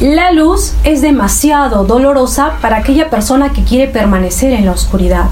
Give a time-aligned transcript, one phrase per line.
[0.00, 5.26] La luz es demasiado dolorosa para aquella persona que quiere permanecer en la oscuridad.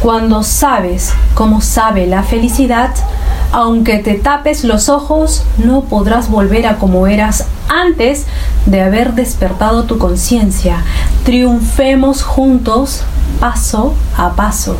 [0.00, 2.90] Cuando sabes cómo sabe la felicidad,
[3.52, 8.26] aunque te tapes los ojos, no podrás volver a como eras antes
[8.66, 10.82] de haber despertado tu conciencia.
[11.24, 13.04] Triunfemos juntos,
[13.38, 14.76] paso a paso.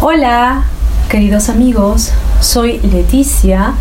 [0.00, 0.66] Hola,
[1.08, 3.74] queridos amigos, soy Leticia,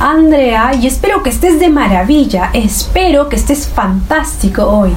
[0.00, 4.92] Andrea y espero que estés de maravilla, espero que estés fantástico hoy.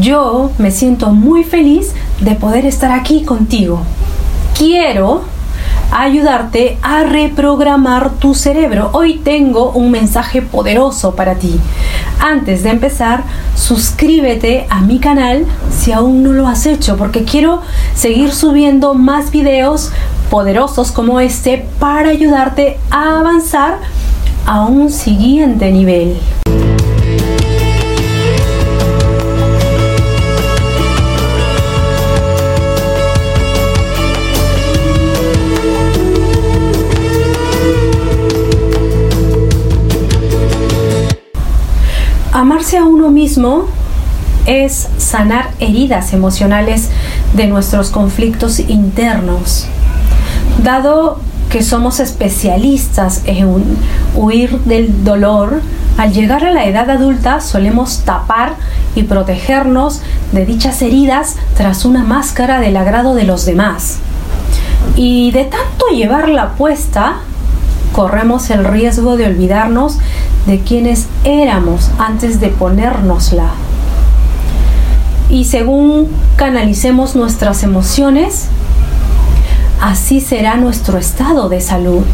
[0.00, 3.82] Yo me siento muy feliz de poder estar aquí contigo.
[4.58, 5.22] Quiero
[5.92, 8.90] ayudarte a reprogramar tu cerebro.
[8.94, 11.60] Hoy tengo un mensaje poderoso para ti.
[12.18, 13.22] Antes de empezar,
[13.54, 17.62] suscríbete a mi canal si aún no lo has hecho, porque quiero
[17.94, 19.92] seguir subiendo más videos
[20.30, 23.78] poderosos como este para ayudarte a avanzar
[24.46, 26.16] a un siguiente nivel.
[42.32, 43.66] Amarse a uno mismo
[44.46, 46.88] es sanar heridas emocionales
[47.34, 49.66] de nuestros conflictos internos.
[50.62, 51.20] Dado
[51.52, 53.46] que somos especialistas en
[54.14, 55.60] huir del dolor,
[55.98, 58.54] al llegar a la edad adulta solemos tapar
[58.94, 60.00] y protegernos
[60.32, 63.98] de dichas heridas tras una máscara del agrado de los demás.
[64.96, 67.16] Y de tanto llevarla puesta,
[67.92, 69.98] corremos el riesgo de olvidarnos
[70.46, 73.50] de quienes éramos antes de ponérnosla.
[75.28, 78.48] Y según canalicemos nuestras emociones,
[79.82, 82.06] así será nuestro estado de salud.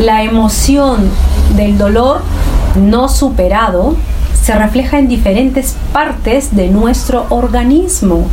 [0.00, 1.10] La emoción
[1.56, 2.22] del dolor
[2.76, 3.96] no superado
[4.40, 8.28] se refleja en diferentes partes de nuestro organismo.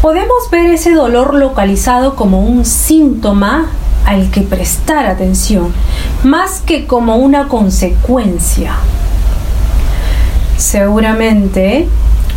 [0.00, 3.66] Podemos ver ese dolor localizado como un síntoma
[4.06, 5.74] al que prestar atención,
[6.24, 8.72] más que como una consecuencia.
[10.56, 11.86] Seguramente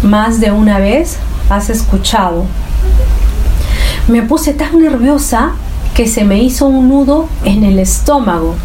[0.03, 1.17] más de una vez
[1.49, 2.43] has escuchado
[4.07, 5.51] me puse tan nerviosa
[5.93, 8.55] que se me hizo un nudo en el estómago.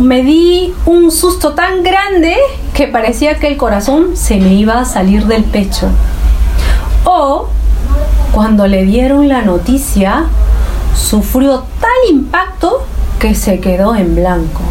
[0.00, 2.36] Me di un susto tan grande
[2.74, 5.88] que parecía que el corazón se me iba a salir del pecho.
[7.04, 7.48] O
[8.32, 10.24] cuando le dieron la noticia,
[10.96, 12.84] sufrió tal impacto
[13.18, 14.62] que se quedó en blanco.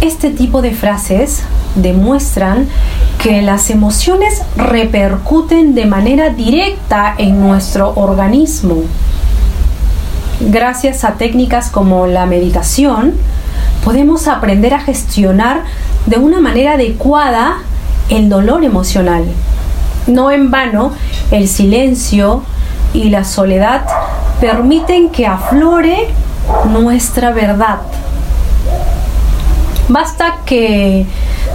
[0.00, 1.42] Este tipo de frases
[1.74, 2.68] demuestran
[3.22, 8.76] que las emociones repercuten de manera directa en nuestro organismo.
[10.40, 13.14] Gracias a técnicas como la meditación,
[13.84, 15.64] podemos aprender a gestionar
[16.06, 17.58] de una manera adecuada
[18.08, 19.24] el dolor emocional.
[20.06, 20.92] No en vano,
[21.32, 22.42] el silencio
[22.94, 23.84] y la soledad
[24.40, 26.08] permiten que aflore
[26.70, 27.80] nuestra verdad.
[29.88, 31.06] Basta que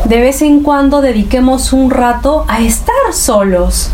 [0.06, 3.92] de vez en cuando dediquemos un rato a estar solos,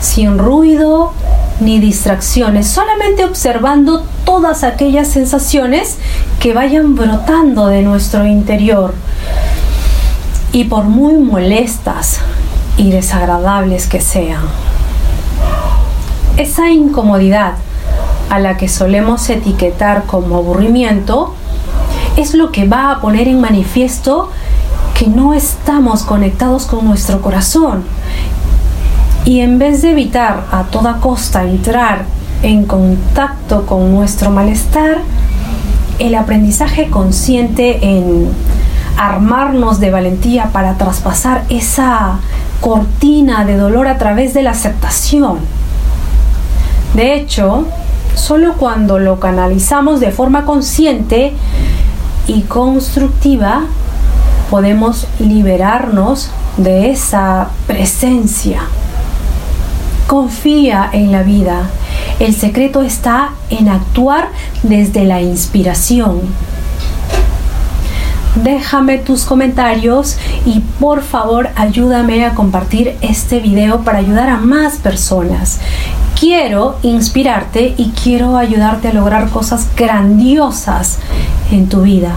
[0.00, 1.12] sin ruido
[1.60, 5.98] ni distracciones, solamente observando todas aquellas sensaciones
[6.38, 8.94] que vayan brotando de nuestro interior.
[10.52, 12.20] Y por muy molestas
[12.76, 14.42] y desagradables que sean,
[16.36, 17.54] esa incomodidad
[18.30, 21.34] a la que solemos etiquetar como aburrimiento
[22.16, 24.30] es lo que va a poner en manifiesto
[24.98, 27.84] que no estamos conectados con nuestro corazón.
[29.24, 32.04] Y en vez de evitar a toda costa entrar
[32.42, 34.98] en contacto con nuestro malestar,
[35.98, 38.28] el aprendizaje consciente en
[38.96, 42.18] armarnos de valentía para traspasar esa
[42.60, 45.38] cortina de dolor a través de la aceptación.
[46.94, 47.64] De hecho,
[48.14, 51.32] solo cuando lo canalizamos de forma consciente
[52.26, 53.64] y constructiva,
[54.50, 58.62] podemos liberarnos de esa presencia.
[60.06, 61.70] Confía en la vida.
[62.18, 64.28] El secreto está en actuar
[64.62, 66.20] desde la inspiración.
[68.34, 70.16] Déjame tus comentarios
[70.46, 75.60] y por favor ayúdame a compartir este video para ayudar a más personas.
[76.18, 80.98] Quiero inspirarte y quiero ayudarte a lograr cosas grandiosas
[81.52, 82.14] en tu vida.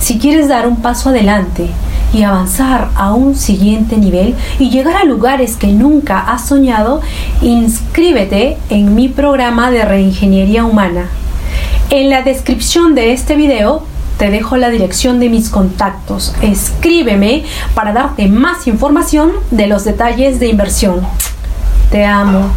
[0.00, 1.68] Si quieres dar un paso adelante
[2.12, 7.00] y avanzar a un siguiente nivel y llegar a lugares que nunca has soñado,
[7.42, 11.08] inscríbete en mi programa de reingeniería humana.
[11.90, 13.82] En la descripción de este video
[14.18, 16.34] te dejo la dirección de mis contactos.
[16.42, 17.44] Escríbeme
[17.74, 21.00] para darte más información de los detalles de inversión.
[21.90, 22.50] Te amo.